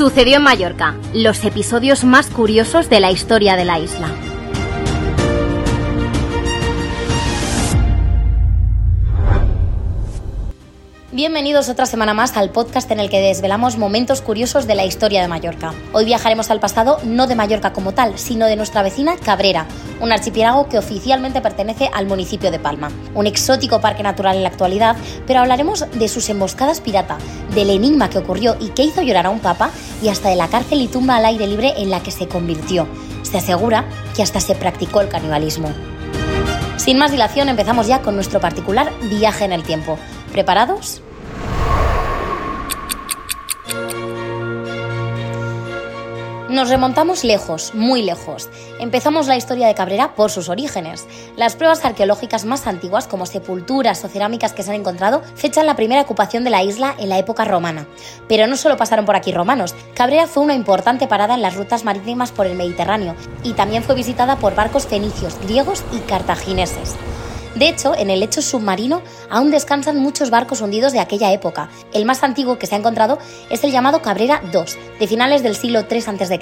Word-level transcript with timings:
Sucedió 0.00 0.38
en 0.38 0.44
Mallorca, 0.44 0.96
los 1.12 1.44
episodios 1.44 2.04
más 2.04 2.28
curiosos 2.28 2.88
de 2.88 3.00
la 3.00 3.10
historia 3.10 3.54
de 3.54 3.66
la 3.66 3.78
isla. 3.78 4.08
Bienvenidos 11.20 11.68
otra 11.68 11.84
semana 11.84 12.14
más 12.14 12.38
al 12.38 12.48
podcast 12.48 12.90
en 12.90 12.98
el 12.98 13.10
que 13.10 13.20
desvelamos 13.20 13.76
momentos 13.76 14.22
curiosos 14.22 14.66
de 14.66 14.74
la 14.74 14.86
historia 14.86 15.20
de 15.20 15.28
Mallorca. 15.28 15.74
Hoy 15.92 16.06
viajaremos 16.06 16.50
al 16.50 16.60
pasado 16.60 16.96
no 17.04 17.26
de 17.26 17.34
Mallorca 17.34 17.74
como 17.74 17.92
tal, 17.92 18.18
sino 18.18 18.46
de 18.46 18.56
nuestra 18.56 18.82
vecina 18.82 19.18
Cabrera, 19.18 19.66
un 20.00 20.12
archipiélago 20.12 20.70
que 20.70 20.78
oficialmente 20.78 21.42
pertenece 21.42 21.90
al 21.92 22.06
municipio 22.06 22.50
de 22.50 22.58
Palma. 22.58 22.90
Un 23.14 23.26
exótico 23.26 23.82
parque 23.82 24.02
natural 24.02 24.36
en 24.38 24.44
la 24.44 24.48
actualidad, 24.48 24.96
pero 25.26 25.40
hablaremos 25.40 25.84
de 25.92 26.08
sus 26.08 26.26
emboscadas 26.30 26.80
pirata, 26.80 27.18
del 27.54 27.68
enigma 27.68 28.08
que 28.08 28.16
ocurrió 28.16 28.56
y 28.58 28.68
que 28.68 28.84
hizo 28.84 29.02
llorar 29.02 29.26
a 29.26 29.30
un 29.30 29.40
papa 29.40 29.72
y 30.02 30.08
hasta 30.08 30.30
de 30.30 30.36
la 30.36 30.48
cárcel 30.48 30.80
y 30.80 30.88
tumba 30.88 31.16
al 31.16 31.26
aire 31.26 31.46
libre 31.46 31.74
en 31.76 31.90
la 31.90 32.02
que 32.02 32.12
se 32.12 32.28
convirtió. 32.28 32.88
Se 33.24 33.36
asegura 33.36 33.84
que 34.16 34.22
hasta 34.22 34.40
se 34.40 34.54
practicó 34.54 35.02
el 35.02 35.10
canibalismo. 35.10 35.70
Sin 36.78 36.96
más 36.96 37.10
dilación, 37.10 37.50
empezamos 37.50 37.88
ya 37.88 38.00
con 38.00 38.14
nuestro 38.14 38.40
particular 38.40 38.90
viaje 39.10 39.44
en 39.44 39.52
el 39.52 39.64
tiempo. 39.64 39.98
¿Preparados? 40.32 41.02
Nos 46.50 46.68
remontamos 46.68 47.22
lejos, 47.22 47.76
muy 47.76 48.02
lejos. 48.02 48.48
Empezamos 48.80 49.28
la 49.28 49.36
historia 49.36 49.68
de 49.68 49.74
Cabrera 49.76 50.16
por 50.16 50.32
sus 50.32 50.48
orígenes. 50.48 51.06
Las 51.36 51.54
pruebas 51.54 51.84
arqueológicas 51.84 52.44
más 52.44 52.66
antiguas, 52.66 53.06
como 53.06 53.24
sepulturas 53.24 54.04
o 54.04 54.08
cerámicas 54.08 54.52
que 54.52 54.64
se 54.64 54.70
han 54.70 54.80
encontrado, 54.80 55.22
fechan 55.36 55.66
la 55.66 55.76
primera 55.76 56.00
ocupación 56.00 56.42
de 56.42 56.50
la 56.50 56.64
isla 56.64 56.96
en 56.98 57.08
la 57.08 57.18
época 57.18 57.44
romana. 57.44 57.86
Pero 58.26 58.48
no 58.48 58.56
solo 58.56 58.76
pasaron 58.76 59.06
por 59.06 59.14
aquí 59.14 59.30
romanos. 59.30 59.76
Cabrera 59.94 60.26
fue 60.26 60.42
una 60.42 60.54
importante 60.54 61.06
parada 61.06 61.34
en 61.34 61.42
las 61.42 61.54
rutas 61.54 61.84
marítimas 61.84 62.32
por 62.32 62.48
el 62.48 62.56
Mediterráneo 62.56 63.14
y 63.44 63.52
también 63.52 63.84
fue 63.84 63.94
visitada 63.94 64.34
por 64.34 64.56
barcos 64.56 64.88
fenicios, 64.88 65.38
griegos 65.44 65.84
y 65.92 65.98
cartagineses. 66.00 66.96
De 67.54 67.68
hecho, 67.68 67.94
en 67.96 68.10
el 68.10 68.20
lecho 68.20 68.42
submarino 68.42 69.02
aún 69.28 69.50
descansan 69.50 69.98
muchos 69.98 70.30
barcos 70.30 70.60
hundidos 70.60 70.92
de 70.92 71.00
aquella 71.00 71.32
época. 71.32 71.68
El 71.92 72.04
más 72.04 72.22
antiguo 72.22 72.58
que 72.58 72.66
se 72.66 72.74
ha 72.74 72.78
encontrado 72.78 73.18
es 73.50 73.64
el 73.64 73.72
llamado 73.72 74.02
Cabrera 74.02 74.40
II, 74.52 74.60
de 74.98 75.06
finales 75.06 75.42
del 75.42 75.56
siglo 75.56 75.84
III 75.90 76.04
a.C. 76.06 76.40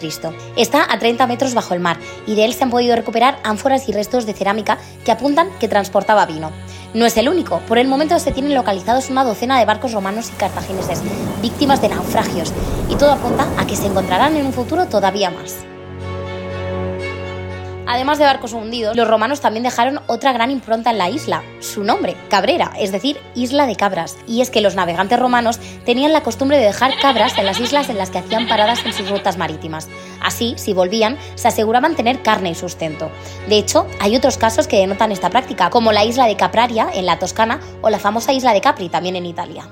Está 0.57 0.93
a 0.93 0.99
30 0.99 1.27
metros 1.27 1.55
bajo 1.55 1.73
el 1.73 1.81
mar 1.81 1.99
y 2.27 2.35
de 2.35 2.45
él 2.45 2.53
se 2.53 2.65
han 2.65 2.71
podido 2.71 2.95
recuperar 2.95 3.39
ánforas 3.43 3.89
y 3.89 3.93
restos 3.93 4.27
de 4.27 4.35
cerámica 4.35 4.79
que 5.05 5.13
apuntan 5.13 5.49
que 5.59 5.69
transportaba 5.69 6.27
vino. 6.27 6.51
No 6.95 7.07
es 7.07 7.17
el 7.17 7.29
único, 7.29 7.61
por 7.61 7.79
el 7.79 7.89
momento 7.89 8.19
se 8.19 8.33
tienen 8.33 8.55
localizados 8.55 9.11
una 9.11 9.25
docena 9.25 9.59
de 9.59 9.65
barcos 9.65 9.93
romanos 9.93 10.31
y 10.31 10.39
cartagineses, 10.39 11.03
víctimas 11.43 11.81
de 11.83 11.89
naufragios, 11.89 12.53
y 12.89 12.97
todo 12.97 13.13
apunta 13.13 13.47
a 13.59 13.67
que 13.67 13.77
se 13.77 13.87
encontrarán 13.87 14.37
en 14.37 14.47
un 14.47 14.53
futuro 14.53 14.87
todavía 14.87 15.31
más. 15.31 15.57
Además 17.91 18.19
de 18.19 18.27
barcos 18.27 18.53
hundidos, 18.53 18.95
los 18.95 19.09
romanos 19.09 19.41
también 19.41 19.63
dejaron 19.63 20.01
otra 20.09 20.35
gran 20.35 20.51
impronta 20.51 20.91
en 20.91 20.99
la 20.99 21.09
isla, 21.09 21.43
su 21.61 21.85
nombre, 21.85 22.19
Cabrera, 22.29 22.73
es 22.79 22.93
decir, 22.93 23.19
isla 23.35 23.67
de 23.67 23.77
cabras. 23.77 24.19
Y 24.27 24.43
es 24.43 24.51
que 24.51 24.61
los 24.61 24.75
navegantes 24.75 25.19
romanos 25.19 25.59
tenían 25.87 26.13
la 26.13 26.23
costumbre 26.23 26.59
de 26.59 26.67
dejar 26.67 26.99
cabras 27.01 27.39
en 27.39 27.47
las 27.47 27.59
islas 27.59 27.89
en 27.89 27.97
las 27.97 28.11
que 28.11 28.19
hacían 28.19 28.47
paradas 28.47 28.85
en 28.85 28.93
sus 28.93 29.09
rutas 29.09 29.39
marítimas. 29.39 29.89
Así, 30.21 30.53
si 30.59 30.75
volvían, 30.75 31.17
se 31.35 31.49
aseguraban 31.49 31.97
tener 31.97 32.21
carne 32.21 32.51
y 32.51 32.55
sustento. 32.55 33.11
De 33.49 33.57
hecho, 33.57 33.87
hay 34.01 34.15
otros 34.17 34.37
casos 34.37 34.69
que 34.69 34.77
denotan 34.77 35.11
esta 35.11 35.31
práctica, 35.31 35.71
como 35.71 35.91
la 35.91 36.05
isla 36.05 36.27
de 36.27 36.37
Capraria, 36.37 36.89
en 36.93 37.07
la 37.07 37.19
Toscana, 37.19 37.59
o 37.81 37.89
la 37.89 37.99
famosa 37.99 38.35
isla 38.35 38.53
de 38.53 38.61
Capri, 38.61 38.91
también 38.91 39.17
en 39.17 39.25
Italia. 39.25 39.67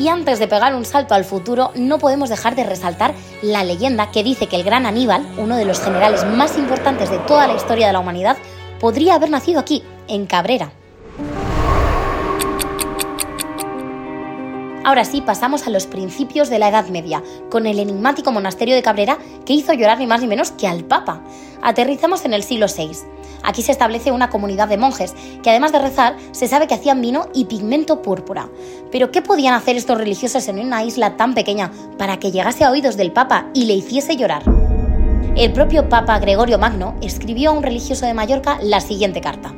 Y 0.00 0.08
antes 0.08 0.38
de 0.38 0.48
pegar 0.48 0.74
un 0.74 0.86
salto 0.86 1.12
al 1.12 1.26
futuro, 1.26 1.72
no 1.74 1.98
podemos 1.98 2.30
dejar 2.30 2.56
de 2.56 2.64
resaltar 2.64 3.12
la 3.42 3.64
leyenda 3.64 4.10
que 4.10 4.24
dice 4.24 4.46
que 4.46 4.56
el 4.56 4.64
gran 4.64 4.86
Aníbal, 4.86 5.26
uno 5.36 5.58
de 5.58 5.66
los 5.66 5.78
generales 5.78 6.24
más 6.24 6.56
importantes 6.56 7.10
de 7.10 7.18
toda 7.18 7.46
la 7.46 7.54
historia 7.54 7.88
de 7.88 7.92
la 7.92 8.00
humanidad, 8.00 8.38
podría 8.80 9.16
haber 9.16 9.28
nacido 9.28 9.60
aquí, 9.60 9.82
en 10.08 10.24
Cabrera. 10.24 10.72
Ahora 14.82 15.04
sí, 15.04 15.20
pasamos 15.20 15.66
a 15.66 15.70
los 15.70 15.86
principios 15.86 16.48
de 16.48 16.58
la 16.58 16.70
Edad 16.70 16.88
Media, 16.88 17.22
con 17.50 17.66
el 17.66 17.78
enigmático 17.78 18.32
monasterio 18.32 18.74
de 18.74 18.82
Cabrera 18.82 19.18
que 19.44 19.52
hizo 19.52 19.74
llorar 19.74 19.98
ni 19.98 20.06
más 20.06 20.22
ni 20.22 20.26
menos 20.26 20.52
que 20.52 20.66
al 20.66 20.84
Papa. 20.84 21.22
Aterrizamos 21.60 22.24
en 22.24 22.32
el 22.32 22.42
siglo 22.42 22.66
VI. 22.66 22.92
Aquí 23.42 23.60
se 23.60 23.72
establece 23.72 24.10
una 24.10 24.30
comunidad 24.30 24.68
de 24.68 24.78
monjes 24.78 25.14
que 25.42 25.50
además 25.50 25.72
de 25.72 25.80
rezar 25.80 26.16
se 26.32 26.48
sabe 26.48 26.66
que 26.66 26.74
hacían 26.74 27.02
vino 27.02 27.28
y 27.34 27.44
pigmento 27.44 28.00
púrpura. 28.00 28.48
Pero 28.90 29.10
¿qué 29.10 29.20
podían 29.20 29.52
hacer 29.52 29.76
estos 29.76 29.98
religiosos 29.98 30.48
en 30.48 30.58
una 30.58 30.82
isla 30.82 31.16
tan 31.16 31.34
pequeña 31.34 31.70
para 31.98 32.18
que 32.18 32.30
llegase 32.30 32.64
a 32.64 32.70
oídos 32.70 32.96
del 32.96 33.12
Papa 33.12 33.48
y 33.52 33.66
le 33.66 33.74
hiciese 33.74 34.16
llorar? 34.16 34.42
El 35.36 35.52
propio 35.52 35.90
Papa 35.90 36.18
Gregorio 36.18 36.58
Magno 36.58 36.96
escribió 37.02 37.50
a 37.50 37.52
un 37.52 37.62
religioso 37.62 38.06
de 38.06 38.14
Mallorca 38.14 38.58
la 38.62 38.80
siguiente 38.80 39.20
carta. 39.20 39.54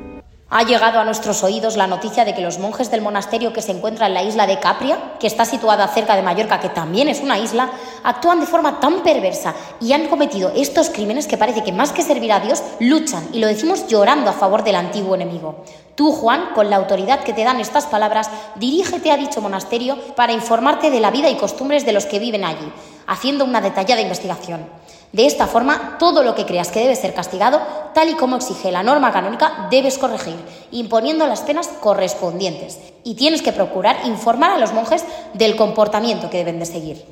Ha 0.55 0.65
llegado 0.65 0.99
a 0.99 1.05
nuestros 1.07 1.43
oídos 1.45 1.79
la 1.79 1.87
noticia 1.87 2.27
de 2.27 2.35
que 2.35 2.43
los 2.43 2.59
monjes 2.59 2.91
del 2.91 3.01
monasterio 3.01 3.55
que 3.55 3.63
se 3.63 3.73
encuentra 3.73 4.07
en 4.07 4.13
la 4.13 4.23
isla 4.23 4.47
de 4.47 4.61
Capria, 4.61 5.15
que 5.19 5.27
está 5.27 5.47
situada 5.47 5.89
cerca 5.89 6.15
de 6.15 6.21
Mallorca, 6.21 6.61
que 6.61 6.69
también 6.69 7.09
es 7.09 7.21
una 7.21 7.39
isla, 7.39 7.71
actúan 8.05 8.39
de 8.39 8.45
forma 8.45 8.79
tan 8.79 9.03
perversa 9.03 9.55
y 9.81 9.95
han 9.95 10.09
cometido 10.09 10.53
estos 10.55 10.91
crímenes 10.91 11.27
que 11.27 11.39
parece 11.39 11.65
que 11.65 11.73
más 11.73 11.93
que 11.93 12.03
servir 12.03 12.33
a 12.33 12.41
Dios, 12.41 12.63
luchan, 12.81 13.31
y 13.33 13.39
lo 13.39 13.47
decimos 13.47 13.87
llorando 13.87 14.29
a 14.29 14.35
favor 14.35 14.63
del 14.63 14.75
antiguo 14.75 15.15
enemigo. 15.15 15.65
Tú, 15.95 16.13
Juan, 16.13 16.51
con 16.55 16.69
la 16.69 16.77
autoridad 16.77 17.21
que 17.21 17.33
te 17.33 17.45
dan 17.45 17.59
estas 17.59 17.87
palabras, 17.87 18.29
dirígete 18.57 19.11
a 19.11 19.17
dicho 19.17 19.41
monasterio 19.41 19.97
para 20.17 20.35
informarte 20.35 20.91
de 20.91 21.01
la 21.01 21.11
vida 21.11 21.31
y 21.31 21.37
costumbres 21.37 21.87
de 21.87 21.95
los 21.95 22.05
que 22.05 22.19
viven 22.19 22.45
allí, 22.45 22.71
haciendo 23.07 23.47
una 23.47 23.63
detallada 23.63 24.03
investigación. 24.03 24.69
De 25.13 25.27
esta 25.27 25.47
forma, 25.47 25.97
todo 25.99 26.23
lo 26.23 26.35
que 26.35 26.47
creas 26.47 26.71
que 26.71 26.81
debe 26.81 26.97
ser 26.97 27.13
castigado, 27.13 27.61
tal 27.93 28.09
y 28.09 28.15
como 28.15 28.37
exige 28.37 28.73
la 28.73 28.83
norma 28.83 29.13
canónica, 29.13 29.69
debes 29.71 29.99
corregir, 29.99 30.37
imponiendo 30.71 31.27
las 31.27 31.43
penas 31.43 31.69
correspondientes. 31.69 32.81
Y 33.05 33.15
tienes 33.15 33.43
que 33.43 33.53
procurar 33.53 33.97
informar 34.07 34.53
a 34.53 34.59
los 34.59 34.73
monjes 34.73 35.05
del 35.35 35.55
comportamiento 35.57 36.31
que 36.31 36.39
deben 36.39 36.59
de 36.59 36.65
seguir. 36.65 37.05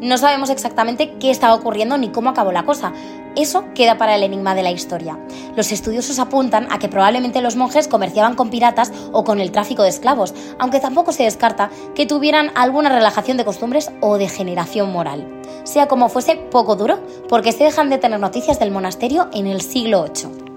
No 0.00 0.16
sabemos 0.18 0.50
exactamente 0.50 1.18
qué 1.18 1.30
estaba 1.30 1.54
ocurriendo 1.54 1.98
ni 1.98 2.10
cómo 2.10 2.30
acabó 2.30 2.52
la 2.52 2.64
cosa. 2.64 2.92
Eso 3.36 3.64
queda 3.74 3.96
para 3.96 4.14
el 4.14 4.22
enigma 4.22 4.54
de 4.54 4.62
la 4.62 4.70
historia. 4.70 5.18
Los 5.56 5.72
estudiosos 5.72 6.18
apuntan 6.18 6.66
a 6.70 6.78
que 6.78 6.88
probablemente 6.88 7.40
los 7.40 7.56
monjes 7.56 7.88
comerciaban 7.88 8.34
con 8.34 8.50
piratas 8.50 8.92
o 9.12 9.24
con 9.24 9.40
el 9.40 9.52
tráfico 9.52 9.82
de 9.82 9.88
esclavos, 9.88 10.34
aunque 10.58 10.80
tampoco 10.80 11.12
se 11.12 11.24
descarta 11.24 11.70
que 11.94 12.06
tuvieran 12.06 12.50
alguna 12.54 12.88
relajación 12.88 13.36
de 13.36 13.44
costumbres 13.44 13.90
o 14.00 14.18
degeneración 14.18 14.90
moral. 14.90 15.40
Sea 15.64 15.86
como 15.86 16.08
fuese, 16.08 16.36
poco 16.36 16.76
duro, 16.76 16.98
porque 17.28 17.52
se 17.52 17.64
dejan 17.64 17.90
de 17.90 17.98
tener 17.98 18.18
noticias 18.18 18.58
del 18.58 18.70
monasterio 18.70 19.28
en 19.32 19.46
el 19.46 19.60
siglo 19.60 20.04
VIII. 20.04 20.49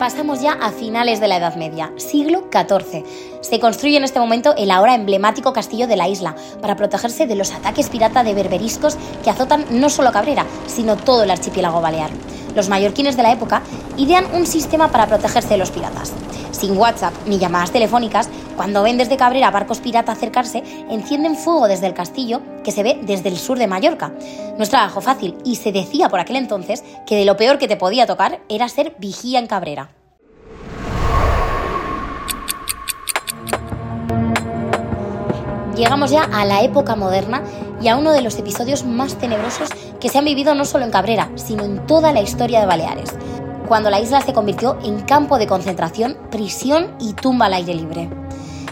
Pasamos 0.00 0.40
ya 0.40 0.52
a 0.52 0.72
finales 0.72 1.20
de 1.20 1.28
la 1.28 1.36
Edad 1.36 1.56
Media, 1.56 1.92
siglo 1.96 2.48
XIV. 2.50 3.04
Se 3.42 3.60
construye 3.60 3.98
en 3.98 4.04
este 4.04 4.18
momento 4.18 4.54
el 4.56 4.70
ahora 4.70 4.94
emblemático 4.94 5.52
castillo 5.52 5.86
de 5.86 5.96
la 5.96 6.08
isla, 6.08 6.34
para 6.62 6.74
protegerse 6.74 7.26
de 7.26 7.34
los 7.36 7.52
ataques 7.52 7.90
pirata 7.90 8.24
de 8.24 8.32
berberiscos 8.32 8.96
que 9.22 9.28
azotan 9.28 9.66
no 9.70 9.90
solo 9.90 10.10
Cabrera, 10.10 10.46
sino 10.66 10.96
todo 10.96 11.24
el 11.24 11.30
archipiélago 11.30 11.82
balear. 11.82 12.10
Los 12.54 12.68
mallorquines 12.68 13.16
de 13.16 13.22
la 13.22 13.32
época 13.32 13.62
idean 13.96 14.26
un 14.34 14.46
sistema 14.46 14.90
para 14.90 15.06
protegerse 15.06 15.50
de 15.50 15.58
los 15.58 15.70
piratas. 15.70 16.12
Sin 16.50 16.76
WhatsApp 16.76 17.14
ni 17.26 17.38
llamadas 17.38 17.70
telefónicas, 17.70 18.28
cuando 18.56 18.82
ven 18.82 18.98
desde 18.98 19.16
Cabrera 19.16 19.50
barcos 19.50 19.78
pirata 19.78 20.12
acercarse, 20.12 20.62
encienden 20.90 21.36
fuego 21.36 21.68
desde 21.68 21.86
el 21.86 21.94
castillo 21.94 22.42
que 22.64 22.72
se 22.72 22.82
ve 22.82 22.98
desde 23.02 23.28
el 23.28 23.38
sur 23.38 23.58
de 23.58 23.66
Mallorca. 23.66 24.12
No 24.56 24.62
es 24.62 24.70
trabajo 24.70 25.00
fácil 25.00 25.36
y 25.44 25.56
se 25.56 25.72
decía 25.72 26.08
por 26.08 26.20
aquel 26.20 26.36
entonces 26.36 26.84
que 27.06 27.16
de 27.16 27.24
lo 27.24 27.36
peor 27.36 27.58
que 27.58 27.68
te 27.68 27.76
podía 27.76 28.06
tocar 28.06 28.40
era 28.48 28.68
ser 28.68 28.94
vigía 28.98 29.38
en 29.38 29.46
Cabrera. 29.46 29.90
Llegamos 35.76 36.10
ya 36.10 36.24
a 36.24 36.44
la 36.44 36.62
época 36.62 36.94
moderna 36.94 37.42
y 37.80 37.88
a 37.88 37.96
uno 37.96 38.12
de 38.12 38.20
los 38.20 38.38
episodios 38.38 38.84
más 38.84 39.14
tenebrosos 39.16 39.70
que 40.00 40.08
se 40.08 40.18
han 40.18 40.24
vivido 40.24 40.54
no 40.54 40.64
solo 40.64 40.84
en 40.84 40.90
Cabrera, 40.90 41.30
sino 41.36 41.64
en 41.64 41.86
toda 41.86 42.12
la 42.12 42.22
historia 42.22 42.60
de 42.60 42.66
Baleares, 42.66 43.10
cuando 43.68 43.90
la 43.90 44.00
isla 44.00 44.20
se 44.20 44.32
convirtió 44.32 44.78
en 44.82 45.02
campo 45.02 45.38
de 45.38 45.46
concentración, 45.46 46.16
prisión 46.30 46.96
y 46.98 47.12
tumba 47.12 47.46
al 47.46 47.54
aire 47.54 47.74
libre. 47.74 48.08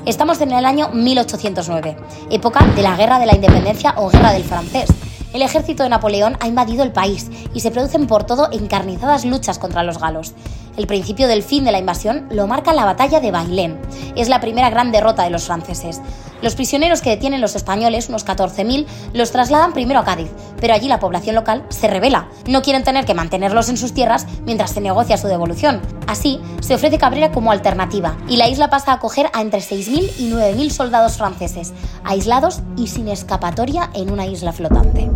Estamos 0.06 0.40
en 0.40 0.52
el 0.52 0.64
año 0.64 0.88
1809, 0.88 1.96
época 2.30 2.64
de 2.64 2.82
la 2.82 2.96
Guerra 2.96 3.18
de 3.18 3.26
la 3.26 3.34
Independencia 3.34 3.94
o 3.96 4.08
Guerra 4.08 4.32
del 4.32 4.44
Francés. 4.44 4.88
El 5.34 5.42
ejército 5.42 5.82
de 5.82 5.90
Napoleón 5.90 6.38
ha 6.40 6.48
invadido 6.48 6.82
el 6.82 6.92
país 6.92 7.30
y 7.52 7.60
se 7.60 7.70
producen 7.70 8.06
por 8.06 8.24
todo 8.24 8.48
encarnizadas 8.50 9.26
luchas 9.26 9.58
contra 9.58 9.82
los 9.82 9.98
galos. 9.98 10.32
El 10.78 10.86
principio 10.86 11.28
del 11.28 11.42
fin 11.42 11.64
de 11.64 11.72
la 11.72 11.80
invasión 11.80 12.28
lo 12.30 12.46
marca 12.46 12.72
la 12.72 12.84
batalla 12.84 13.20
de 13.20 13.30
Bailén. 13.30 13.78
Es 14.16 14.28
la 14.28 14.40
primera 14.40 14.70
gran 14.70 14.92
derrota 14.92 15.24
de 15.24 15.30
los 15.30 15.44
franceses. 15.44 16.00
Los 16.40 16.54
prisioneros 16.54 17.02
que 17.02 17.10
detienen 17.10 17.40
los 17.40 17.56
españoles, 17.56 18.08
unos 18.08 18.24
14.000, 18.24 18.86
los 19.12 19.32
trasladan 19.32 19.72
primero 19.72 20.00
a 20.00 20.04
Cádiz, 20.04 20.30
pero 20.60 20.74
allí 20.74 20.88
la 20.88 21.00
población 21.00 21.34
local 21.34 21.64
se 21.68 21.88
revela. 21.88 22.28
No 22.46 22.62
quieren 22.62 22.84
tener 22.84 23.04
que 23.04 23.14
mantenerlos 23.14 23.68
en 23.68 23.76
sus 23.76 23.92
tierras 23.92 24.26
mientras 24.44 24.70
se 24.70 24.80
negocia 24.80 25.16
su 25.16 25.28
devolución. 25.28 25.80
Así, 26.06 26.40
se 26.60 26.74
ofrece 26.74 26.98
Cabrera 26.98 27.32
como 27.32 27.52
alternativa 27.52 28.16
y 28.28 28.36
la 28.36 28.48
isla 28.48 28.70
pasa 28.70 28.92
a 28.92 28.94
acoger 28.96 29.30
a 29.32 29.40
entre 29.40 29.60
6.000 29.60 30.12
y 30.18 30.30
9.000 30.30 30.70
soldados 30.70 31.16
franceses, 31.16 31.72
aislados 32.04 32.60
y 32.76 32.88
sin 32.88 33.08
escapatoria 33.08 33.90
en 33.94 34.10
una 34.10 34.26
isla 34.26 34.52
flotante. 34.52 35.10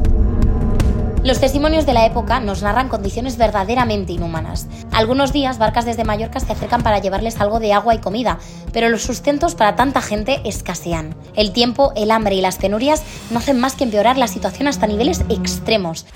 Los 1.25 1.39
testimonios 1.39 1.87
de 1.87 1.93
la 1.93 2.05
época 2.05 2.41
nos 2.41 2.63
narran 2.63 2.89
condiciones 2.89 3.37
verdaderamente 3.37 4.13
inhumanas. 4.13 4.67
Algunos 4.91 5.33
días 5.33 5.57
barcas 5.57 5.85
desde 5.85 6.03
Mallorca 6.03 6.41
se 6.41 6.51
acercan 6.51 6.83
para 6.83 6.99
llevarles 6.99 7.41
algo 7.41 7.61
de 7.61 7.73
agua 7.73 7.95
y 7.95 8.01
comida, 8.01 8.41
pero 8.73 8.89
los 8.89 9.03
sustentos 9.03 9.55
para 9.55 9.77
tanta 9.77 10.03
gente 10.03 10.41
escasean. 10.45 11.15
El 11.37 11.53
tiempo, 11.53 11.93
el 11.95 12.11
hambre 12.11 12.35
y 12.35 12.41
las 12.41 12.59
penurias 12.59 13.05
no 13.31 13.39
hacen 13.39 13.61
más 13.61 13.77
que 13.77 13.85
empeorar 13.85 14.19
la 14.19 14.27
situación 14.27 14.67
hasta 14.67 14.89
niveles 14.89 15.21
extremos. 15.29 16.07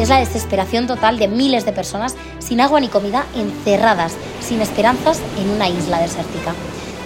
Es 0.00 0.08
la 0.08 0.18
desesperación 0.18 0.88
total 0.88 1.20
de 1.20 1.28
miles 1.28 1.64
de 1.64 1.72
personas 1.72 2.16
sin 2.40 2.60
agua 2.60 2.80
ni 2.80 2.88
comida, 2.88 3.24
encerradas, 3.36 4.16
sin 4.40 4.62
esperanzas 4.62 5.20
en 5.38 5.50
una 5.50 5.68
isla 5.68 6.00
desértica. 6.00 6.54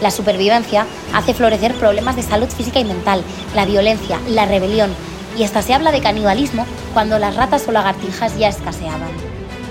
La 0.01 0.11
supervivencia 0.11 0.87
hace 1.12 1.35
florecer 1.35 1.75
problemas 1.75 2.17
de 2.17 2.23
salud 2.23 2.49
física 2.49 2.81
y 2.81 2.85
mental, 2.85 3.23
la 3.55 3.67
violencia, 3.67 4.19
la 4.29 4.47
rebelión, 4.47 4.94
y 5.38 5.44
hasta 5.44 5.62
se 5.62 5.73
habla 5.73 5.93
de 5.93 6.00
canibalismo 6.00 6.67
cuando 6.93 7.19
las 7.19 7.37
ratas 7.37 7.67
o 7.69 7.73
lagartijas 7.73 8.37
ya 8.37 8.49
escaseaban. 8.49 9.08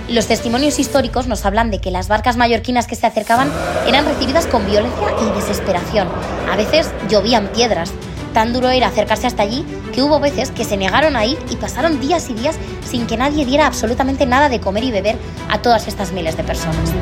Los 0.07 0.27
testimonios 0.27 0.79
históricos 0.79 1.27
nos 1.27 1.45
hablan 1.45 1.69
de 1.69 1.81
que 1.81 1.91
las 1.91 2.07
barcas 2.07 2.37
mallorquinas 2.37 2.87
que 2.87 2.95
se 2.95 3.05
acercaban 3.05 3.51
eran 3.85 4.05
recibidas 4.05 4.45
con 4.45 4.65
violencia 4.65 5.07
y 5.21 5.35
desesperación. 5.35 6.07
A 6.49 6.55
veces 6.55 6.89
llovían 7.09 7.49
piedras. 7.49 7.91
Tan 8.33 8.53
duro 8.53 8.69
era 8.69 8.87
acercarse 8.87 9.27
hasta 9.27 9.43
allí 9.43 9.65
que 9.93 10.01
hubo 10.01 10.21
veces 10.21 10.51
que 10.51 10.63
se 10.63 10.77
negaron 10.77 11.17
a 11.17 11.25
ir 11.25 11.37
y 11.49 11.57
pasaron 11.57 11.99
días 11.99 12.29
y 12.29 12.35
días 12.35 12.55
sin 12.89 13.05
que 13.05 13.17
nadie 13.17 13.45
diera 13.45 13.67
absolutamente 13.67 14.25
nada 14.25 14.47
de 14.47 14.61
comer 14.61 14.85
y 14.85 14.91
beber 14.91 15.17
a 15.49 15.61
todas 15.61 15.87
estas 15.87 16.13
miles 16.13 16.37
de 16.37 16.43
personas 16.43 16.93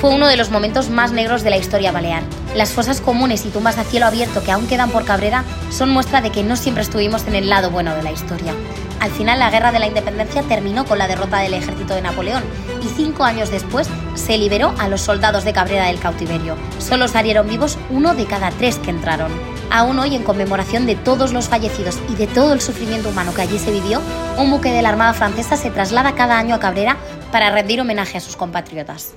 fue 0.00 0.10
uno 0.10 0.26
de 0.26 0.36
los 0.36 0.50
momentos 0.50 0.90
más 0.90 1.12
negros 1.12 1.42
de 1.42 1.50
la 1.50 1.56
historia 1.56 1.92
balear. 1.92 2.22
Las 2.54 2.72
fosas 2.72 3.00
comunes 3.00 3.46
y 3.46 3.48
tumbas 3.48 3.78
a 3.78 3.84
cielo 3.84 4.06
abierto 4.06 4.42
que 4.42 4.52
aún 4.52 4.66
quedan 4.66 4.90
por 4.90 5.04
Cabrera 5.04 5.44
son 5.70 5.90
muestra 5.90 6.20
de 6.20 6.30
que 6.30 6.42
no 6.42 6.56
siempre 6.56 6.82
estuvimos 6.82 7.26
en 7.26 7.34
el 7.34 7.48
lado 7.48 7.70
bueno 7.70 7.94
de 7.94 8.02
la 8.02 8.12
historia. 8.12 8.52
Al 9.00 9.10
final 9.10 9.38
la 9.38 9.50
guerra 9.50 9.72
de 9.72 9.78
la 9.78 9.86
independencia 9.86 10.42
terminó 10.42 10.84
con 10.84 10.98
la 10.98 11.08
derrota 11.08 11.38
del 11.38 11.54
ejército 11.54 11.94
de 11.94 12.02
Napoleón 12.02 12.42
y 12.82 12.88
cinco 12.88 13.24
años 13.24 13.50
después 13.50 13.88
se 14.14 14.38
liberó 14.38 14.74
a 14.78 14.88
los 14.88 15.02
soldados 15.02 15.44
de 15.44 15.52
Cabrera 15.52 15.86
del 15.86 16.00
cautiverio. 16.00 16.56
Solo 16.78 17.08
salieron 17.08 17.48
vivos 17.48 17.78
uno 17.90 18.14
de 18.14 18.26
cada 18.26 18.50
tres 18.50 18.76
que 18.76 18.90
entraron. 18.90 19.30
Aún 19.70 19.98
hoy, 19.98 20.14
en 20.14 20.22
conmemoración 20.22 20.86
de 20.86 20.94
todos 20.94 21.32
los 21.32 21.48
fallecidos 21.48 21.98
y 22.08 22.14
de 22.14 22.26
todo 22.26 22.52
el 22.52 22.60
sufrimiento 22.60 23.08
humano 23.08 23.34
que 23.34 23.42
allí 23.42 23.58
se 23.58 23.72
vivió, 23.72 24.00
un 24.38 24.50
buque 24.50 24.72
de 24.72 24.80
la 24.80 24.90
Armada 24.90 25.12
Francesa 25.12 25.56
se 25.56 25.70
traslada 25.70 26.14
cada 26.14 26.38
año 26.38 26.54
a 26.54 26.60
Cabrera 26.60 26.96
para 27.32 27.50
rendir 27.50 27.80
homenaje 27.80 28.18
a 28.18 28.20
sus 28.20 28.36
compatriotas. 28.36 29.14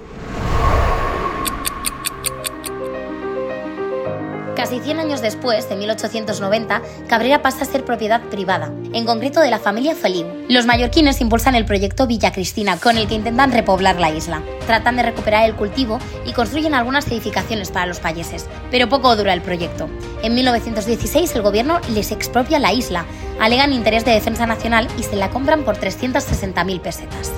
Casi 4.69 4.81
100 4.81 4.99
años 4.99 5.21
después, 5.23 5.65
en 5.71 5.79
1890, 5.79 6.83
Cabrera 7.07 7.41
pasa 7.41 7.63
a 7.63 7.65
ser 7.65 7.83
propiedad 7.83 8.21
privada, 8.29 8.71
en 8.93 9.03
concreto 9.03 9.39
de 9.39 9.49
la 9.49 9.57
familia 9.57 9.95
Feliu. 9.95 10.27
Los 10.47 10.67
mallorquines 10.67 11.21
impulsan 11.21 11.55
el 11.55 11.65
proyecto 11.65 12.05
Villa 12.05 12.31
Cristina, 12.31 12.77
con 12.77 12.95
el 12.95 13.07
que 13.07 13.15
intentan 13.15 13.51
repoblar 13.51 13.99
la 13.99 14.11
isla. 14.11 14.43
Tratan 14.67 14.97
de 14.97 15.01
recuperar 15.01 15.49
el 15.49 15.55
cultivo 15.55 15.97
y 16.23 16.33
construyen 16.33 16.75
algunas 16.75 17.07
edificaciones 17.07 17.71
para 17.71 17.87
los 17.87 17.99
payeses, 17.99 18.45
pero 18.69 18.87
poco 18.87 19.15
dura 19.15 19.33
el 19.33 19.41
proyecto. 19.41 19.89
En 20.21 20.35
1916 20.35 21.33
el 21.33 21.41
gobierno 21.41 21.81
les 21.91 22.11
expropia 22.11 22.59
la 22.59 22.71
isla, 22.71 23.05
alegan 23.39 23.73
interés 23.73 24.05
de 24.05 24.11
defensa 24.11 24.45
nacional 24.45 24.87
y 24.99 25.01
se 25.01 25.15
la 25.15 25.31
compran 25.31 25.63
por 25.63 25.79
360.000 25.79 26.79
pesetas. 26.79 27.31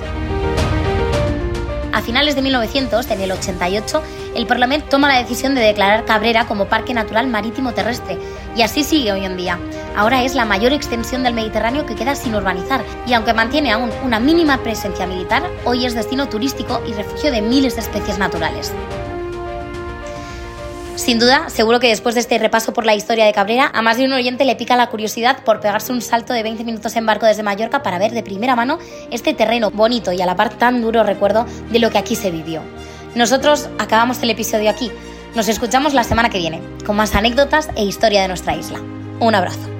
A 1.92 2.00
finales 2.00 2.34
de 2.34 2.42
1900, 2.42 3.10
en 3.10 3.20
el 3.20 3.32
88, 3.32 4.02
el 4.34 4.46
Parlamento 4.46 4.86
toma 4.88 5.08
la 5.08 5.18
decisión 5.18 5.54
de 5.54 5.60
declarar 5.60 6.06
Cabrera 6.06 6.46
como 6.46 6.64
Parque 6.64 6.94
Natural 6.94 7.26
Marítimo 7.26 7.74
Terrestre 7.74 8.18
y 8.56 8.62
así 8.62 8.82
sigue 8.82 9.12
hoy 9.12 9.26
en 9.26 9.36
día. 9.36 9.58
Ahora 9.94 10.22
es 10.22 10.34
la 10.34 10.46
mayor 10.46 10.72
extensión 10.72 11.22
del 11.22 11.34
Mediterráneo 11.34 11.84
que 11.84 11.94
queda 11.94 12.14
sin 12.14 12.34
urbanizar 12.34 12.82
y 13.06 13.12
aunque 13.12 13.34
mantiene 13.34 13.72
aún 13.72 13.90
una 14.02 14.20
mínima 14.20 14.62
presencia 14.62 15.06
militar, 15.06 15.42
hoy 15.66 15.84
es 15.84 15.94
destino 15.94 16.30
turístico 16.30 16.82
y 16.86 16.94
refugio 16.94 17.30
de 17.30 17.42
miles 17.42 17.74
de 17.74 17.82
especies 17.82 18.18
naturales. 18.18 18.72
Sin 21.02 21.18
duda, 21.18 21.50
seguro 21.50 21.80
que 21.80 21.88
después 21.88 22.14
de 22.14 22.20
este 22.20 22.38
repaso 22.38 22.72
por 22.72 22.86
la 22.86 22.94
historia 22.94 23.24
de 23.24 23.32
Cabrera, 23.32 23.68
a 23.74 23.82
más 23.82 23.96
de 23.96 24.04
un 24.04 24.12
oyente 24.12 24.44
le 24.44 24.54
pica 24.54 24.76
la 24.76 24.88
curiosidad 24.88 25.42
por 25.42 25.58
pegarse 25.58 25.92
un 25.92 26.00
salto 26.00 26.32
de 26.32 26.44
20 26.44 26.62
minutos 26.62 26.94
en 26.94 27.04
barco 27.04 27.26
desde 27.26 27.42
Mallorca 27.42 27.82
para 27.82 27.98
ver 27.98 28.12
de 28.12 28.22
primera 28.22 28.54
mano 28.54 28.78
este 29.10 29.34
terreno 29.34 29.72
bonito 29.72 30.12
y 30.12 30.22
a 30.22 30.26
la 30.26 30.36
par 30.36 30.50
tan 30.50 30.80
duro 30.80 31.02
recuerdo 31.02 31.44
de 31.72 31.80
lo 31.80 31.90
que 31.90 31.98
aquí 31.98 32.14
se 32.14 32.30
vivió. 32.30 32.62
Nosotros 33.16 33.68
acabamos 33.80 34.22
el 34.22 34.30
episodio 34.30 34.70
aquí. 34.70 34.92
Nos 35.34 35.48
escuchamos 35.48 35.92
la 35.92 36.04
semana 36.04 36.30
que 36.30 36.38
viene, 36.38 36.62
con 36.86 36.94
más 36.94 37.16
anécdotas 37.16 37.68
e 37.74 37.82
historia 37.82 38.22
de 38.22 38.28
nuestra 38.28 38.54
isla. 38.54 38.80
Un 39.18 39.34
abrazo. 39.34 39.71